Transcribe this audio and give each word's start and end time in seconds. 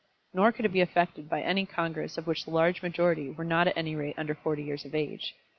Nor 0.33 0.51
could 0.51 0.65
it 0.65 0.73
be 0.73 0.81
effected 0.81 1.29
by 1.29 1.41
any 1.43 1.63
congress 1.63 2.17
of 2.17 2.25
which 2.25 2.43
the 2.45 2.49
large 2.49 2.81
majority 2.81 3.29
were 3.29 3.43
not 3.45 3.67
at 3.67 3.77
any 3.77 3.93
rate 3.95 4.17
under 4.17 4.33
forty 4.33 4.63
years 4.63 4.83
of 4.83 4.95
age. 4.95 5.35